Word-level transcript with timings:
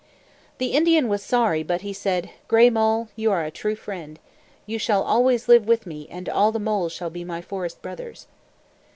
The 0.57 0.73
Indian 0.73 1.09
was 1.09 1.21
sorry, 1.21 1.61
but 1.61 1.81
he 1.81 1.93
said, 1.93 2.31
"Gray 2.47 2.71
Mole, 2.71 3.09
you 3.15 3.31
are 3.31 3.45
a 3.45 3.51
true 3.51 3.75
friend. 3.75 4.17
You 4.65 4.79
shall 4.79 5.03
always 5.03 5.47
live 5.47 5.67
with 5.67 5.85
me, 5.85 6.07
and 6.09 6.27
all 6.27 6.51
the 6.51 6.57
moles 6.57 6.91
shall 6.91 7.11
be 7.11 7.23
my 7.23 7.39
forest 7.39 7.83
brothers." 7.83 8.25